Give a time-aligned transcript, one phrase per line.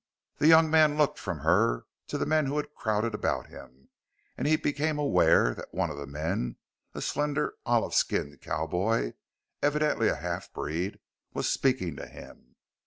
[0.39, 3.89] The young man looked from her to the men who had crowded about him
[4.35, 6.55] and he became aware that one of the men
[6.95, 9.13] a slender, olive skinned cowboy
[9.61, 10.97] evidently a half breed
[11.35, 12.55] was speaking to him.